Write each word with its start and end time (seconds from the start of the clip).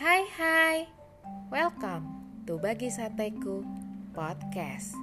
Hai 0.00 0.24
hai, 0.32 0.88
welcome 1.52 2.08
to 2.48 2.56
Bagi 2.56 2.88
Sateku 2.88 3.60
Podcast. 4.16 4.96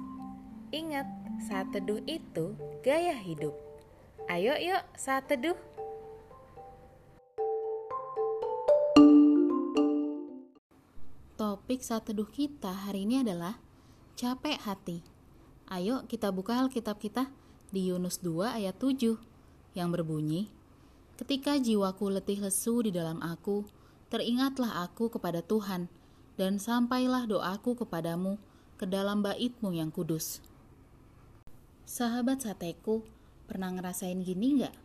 Ingat, 0.74 1.06
saat 1.46 1.70
teduh 1.70 2.02
itu 2.02 2.58
gaya 2.82 3.14
hidup. 3.14 3.54
Ayo 4.26 4.58
yuk 4.58 4.82
saat 4.98 5.30
teduh 5.30 5.54
Topik 11.38 11.78
saat 11.78 12.02
teduh 12.02 12.26
kita 12.26 12.90
hari 12.90 13.06
ini 13.06 13.22
adalah 13.22 13.54
capek 14.18 14.58
hati. 14.66 15.06
Ayo 15.70 16.10
kita 16.10 16.34
buka 16.34 16.58
Alkitab 16.58 16.98
kita 16.98 17.30
di 17.70 17.86
Yunus 17.86 18.18
2 18.18 18.50
ayat 18.50 18.74
7 18.74 19.14
yang 19.78 19.94
berbunyi, 19.94 20.50
Ketika 21.18 21.54
jiwaku 21.58 22.14
letih 22.14 22.42
lesu 22.42 22.82
di 22.82 22.94
dalam 22.94 23.18
aku, 23.18 23.77
teringatlah 24.08 24.84
aku 24.88 25.12
kepada 25.12 25.44
Tuhan, 25.44 25.88
dan 26.40 26.56
sampailah 26.56 27.28
doaku 27.28 27.76
kepadamu 27.84 28.40
ke 28.78 28.86
dalam 28.86 29.20
baitmu 29.20 29.74
yang 29.74 29.92
kudus. 29.92 30.40
Sahabat 31.88 32.44
sateku, 32.44 33.04
pernah 33.48 33.72
ngerasain 33.72 34.20
gini 34.20 34.60
nggak? 34.60 34.76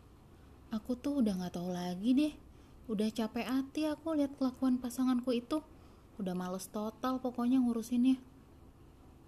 Aku 0.73 0.97
tuh 0.97 1.21
udah 1.21 1.35
nggak 1.37 1.53
tahu 1.53 1.69
lagi 1.69 2.11
deh. 2.15 2.33
Udah 2.89 3.07
capek 3.13 3.45
hati 3.45 3.85
aku 3.87 4.17
lihat 4.17 4.33
kelakuan 4.35 4.81
pasanganku 4.81 5.31
itu. 5.35 5.61
Udah 6.17 6.33
males 6.33 6.67
total 6.71 7.21
pokoknya 7.21 7.61
ngurusinnya. 7.61 8.17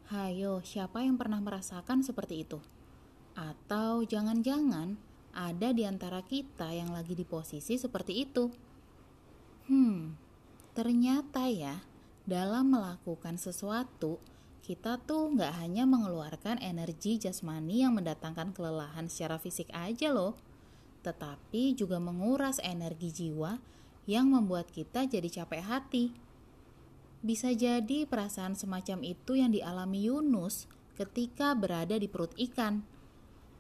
Hayo, 0.10 0.66
siapa 0.66 1.06
yang 1.06 1.18
pernah 1.18 1.38
merasakan 1.38 2.02
seperti 2.02 2.48
itu? 2.48 2.58
Atau 3.38 4.08
jangan-jangan 4.08 4.98
ada 5.36 5.70
di 5.76 5.84
antara 5.84 6.24
kita 6.24 6.72
yang 6.72 6.90
lagi 6.90 7.14
di 7.14 7.28
posisi 7.28 7.78
seperti 7.78 8.24
itu? 8.24 8.50
Ternyata 10.76 11.48
ya, 11.48 11.80
dalam 12.28 12.76
melakukan 12.76 13.40
sesuatu, 13.40 14.20
kita 14.60 15.00
tuh 15.00 15.32
nggak 15.32 15.64
hanya 15.64 15.88
mengeluarkan 15.88 16.60
energi 16.60 17.16
jasmani 17.16 17.88
yang 17.88 17.96
mendatangkan 17.96 18.52
kelelahan 18.52 19.08
secara 19.08 19.40
fisik 19.40 19.72
aja 19.72 20.12
loh, 20.12 20.36
tetapi 21.00 21.80
juga 21.80 21.96
menguras 22.04 22.60
energi 22.60 23.08
jiwa 23.08 23.56
yang 24.04 24.28
membuat 24.28 24.68
kita 24.68 25.08
jadi 25.08 25.32
capek 25.32 25.64
hati. 25.64 26.06
Bisa 27.24 27.56
jadi 27.56 28.04
perasaan 28.04 28.60
semacam 28.60 29.00
itu 29.08 29.40
yang 29.40 29.56
dialami 29.56 30.12
Yunus 30.12 30.68
ketika 31.00 31.56
berada 31.56 31.96
di 31.96 32.12
perut 32.12 32.36
ikan. 32.36 32.84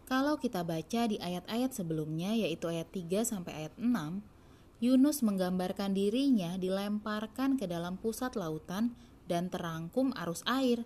Kalau 0.04 0.36
kita 0.36 0.68
baca 0.68 1.08
di 1.08 1.16
ayat-ayat 1.16 1.72
sebelumnya 1.72 2.36
yaitu 2.36 2.68
ayat 2.68 2.92
3 2.92 3.24
sampai 3.24 3.66
ayat 3.66 3.74
6, 3.80 4.35
Yunus 4.84 5.24
menggambarkan 5.24 5.96
dirinya 5.96 6.60
dilemparkan 6.60 7.56
ke 7.56 7.64
dalam 7.64 7.96
pusat 7.96 8.36
lautan 8.36 8.92
dan 9.26 9.48
terangkum 9.48 10.12
arus 10.20 10.44
air, 10.44 10.84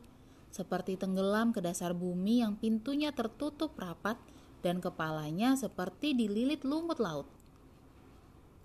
seperti 0.54 0.98
tenggelam 0.98 1.50
ke 1.54 1.62
dasar 1.62 1.98
bumi 1.98 2.46
yang 2.46 2.54
pintunya 2.58 3.10
tertutup 3.14 3.74
rapat 3.78 4.18
dan 4.62 4.78
kepalanya 4.78 5.58
seperti 5.58 6.14
dililit 6.14 6.62
lumut 6.62 7.02
laut. 7.02 7.28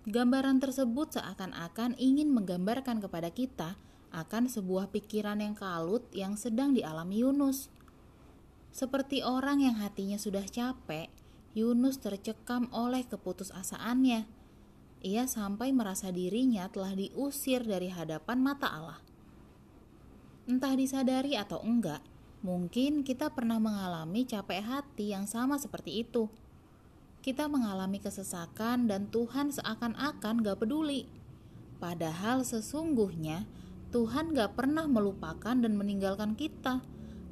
Gambaran 0.05 0.61
tersebut 0.61 1.17
seakan-akan 1.17 1.97
ingin 1.97 2.29
menggambarkan 2.29 3.01
kepada 3.01 3.33
kita 3.33 3.73
akan 4.13 4.45
sebuah 4.45 4.93
pikiran 4.93 5.41
yang 5.41 5.57
kalut 5.57 6.05
yang 6.13 6.37
sedang 6.37 6.77
dialami 6.77 7.25
Yunus. 7.25 7.73
Seperti 8.69 9.25
orang 9.25 9.65
yang 9.65 9.81
hatinya 9.81 10.21
sudah 10.21 10.45
capek, 10.45 11.09
Yunus 11.57 11.97
tercekam 11.97 12.69
oleh 12.69 13.01
keputusasaannya. 13.07 14.44
Ia 15.05 15.29
sampai 15.29 15.69
merasa 15.69 16.09
dirinya 16.09 16.65
telah 16.65 16.97
diusir 16.97 17.61
dari 17.61 17.93
hadapan 17.93 18.41
mata 18.41 18.73
Allah. 18.73 18.97
Entah 20.49 20.73
disadari 20.73 21.37
atau 21.37 21.61
enggak, 21.61 22.01
mungkin 22.41 23.05
kita 23.05 23.29
pernah 23.29 23.61
mengalami 23.61 24.25
capek 24.25 24.65
hati 24.65 25.13
yang 25.13 25.29
sama 25.29 25.61
seperti 25.61 26.01
itu. 26.01 26.25
Kita 27.21 27.45
mengalami 27.45 28.01
kesesakan 28.01 28.89
dan 28.89 29.05
Tuhan 29.13 29.53
seakan-akan 29.53 30.41
gak 30.41 30.65
peduli. 30.65 31.05
Padahal 31.77 32.41
sesungguhnya 32.41 33.45
Tuhan 33.93 34.33
gak 34.33 34.57
pernah 34.57 34.89
melupakan 34.89 35.53
dan 35.53 35.77
meninggalkan 35.77 36.33
kita. 36.33 36.81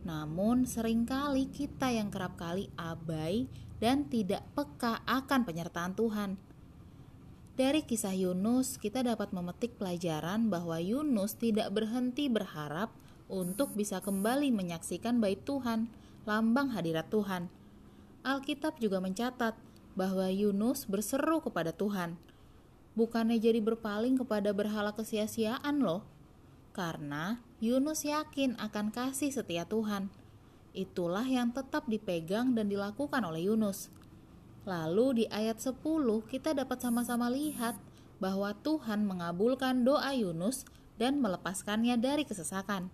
Namun 0.05 0.69
sering 0.69 1.09
kali 1.09 1.49
kita 1.49 1.89
yang 1.89 2.13
kerap 2.13 2.37
kali 2.37 2.69
abai 2.77 3.49
dan 3.81 4.05
tidak 4.05 4.45
peka 4.53 5.01
akan 5.09 5.41
penyertaan 5.41 5.97
Tuhan. 5.97 6.52
Dari 7.53 7.85
kisah 7.85 8.17
Yunus, 8.17 8.81
kita 8.81 9.05
dapat 9.05 9.29
memetik 9.29 9.77
pelajaran 9.77 10.49
bahwa 10.49 10.81
Yunus 10.81 11.37
tidak 11.37 11.69
berhenti 11.69 12.25
berharap 12.25 12.89
untuk 13.29 13.77
bisa 13.77 14.01
kembali 14.01 14.49
menyaksikan 14.49 15.21
bait 15.21 15.37
Tuhan, 15.45 15.85
lambang 16.25 16.73
hadirat 16.73 17.13
Tuhan. 17.13 17.53
Alkitab 18.25 18.81
juga 18.81 18.97
mencatat 18.97 19.53
bahwa 19.93 20.33
Yunus 20.33 20.89
berseru 20.89 21.45
kepada 21.45 21.69
Tuhan. 21.69 22.17
Bukannya 22.97 23.37
jadi 23.37 23.61
berpaling 23.61 24.17
kepada 24.17 24.49
berhala 24.49 24.89
kesia-siaan 24.97 25.77
loh, 25.77 26.01
karena 26.73 27.37
Yunus 27.61 28.01
yakin 28.01 28.57
akan 28.57 28.89
kasih 28.89 29.29
setia 29.29 29.69
Tuhan. 29.69 30.09
Itulah 30.73 31.29
yang 31.29 31.53
tetap 31.53 31.85
dipegang 31.85 32.57
dan 32.57 32.65
dilakukan 32.65 33.21
oleh 33.21 33.45
Yunus. 33.45 33.93
Lalu 34.63 35.23
di 35.23 35.25
ayat 35.27 35.59
10 35.59 35.83
kita 36.31 36.55
dapat 36.55 36.79
sama-sama 36.79 37.27
lihat 37.27 37.75
bahwa 38.23 38.55
Tuhan 38.63 39.03
mengabulkan 39.03 39.83
doa 39.83 40.15
Yunus 40.15 40.63
dan 40.95 41.19
melepaskannya 41.19 41.99
dari 41.99 42.23
kesesakan. 42.23 42.87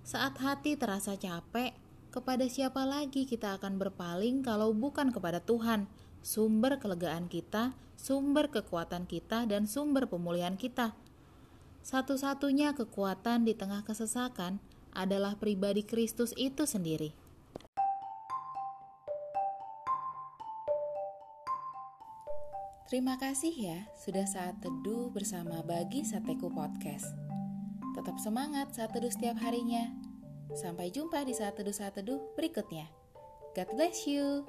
Saat 0.00 0.40
hati 0.40 0.80
terasa 0.80 1.20
capek, 1.20 1.76
kepada 2.10 2.42
siapa 2.48 2.82
lagi 2.88 3.28
kita 3.28 3.60
akan 3.60 3.76
berpaling 3.76 4.42
kalau 4.42 4.72
bukan 4.72 5.12
kepada 5.12 5.38
Tuhan, 5.44 5.86
sumber 6.24 6.80
kelegaan 6.80 7.28
kita, 7.28 7.76
sumber 8.00 8.48
kekuatan 8.48 9.04
kita, 9.04 9.44
dan 9.44 9.68
sumber 9.68 10.08
pemulihan 10.08 10.56
kita. 10.56 10.96
Satu-satunya 11.84 12.72
kekuatan 12.76 13.44
di 13.44 13.52
tengah 13.56 13.84
kesesakan 13.84 14.58
adalah 14.96 15.36
pribadi 15.38 15.86
Kristus 15.86 16.34
itu 16.34 16.66
sendiri. 16.66 17.14
Terima 22.90 23.14
kasih 23.14 23.54
ya 23.54 23.78
sudah 24.02 24.26
saat 24.26 24.58
teduh 24.66 25.14
bersama 25.14 25.62
Bagi 25.62 26.02
Sateku 26.02 26.50
Podcast. 26.50 27.06
Tetap 27.94 28.18
semangat 28.18 28.74
saat 28.74 28.90
teduh 28.90 29.14
setiap 29.14 29.38
harinya. 29.46 29.94
Sampai 30.58 30.90
jumpa 30.90 31.22
di 31.22 31.30
saat 31.30 31.54
teduh-saat 31.54 32.02
teduh 32.02 32.18
berikutnya. 32.34 32.90
God 33.54 33.70
bless 33.78 34.10
you. 34.10 34.42